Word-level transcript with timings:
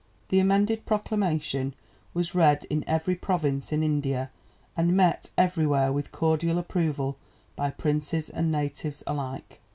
The 0.29 0.39
amended 0.39 0.87
Proclamation 0.87 1.75
was 2.15 2.33
read 2.33 2.65
in 2.71 2.83
every 2.87 3.13
province 3.15 3.71
in 3.71 3.83
India 3.83 4.31
and 4.75 4.97
met 4.97 5.29
everywhere 5.37 5.93
with 5.93 6.11
cordial 6.11 6.57
approval 6.57 7.17
by 7.55 7.69
princes 7.69 8.27
and 8.27 8.51
natives 8.51 9.03
alike. 9.05 9.59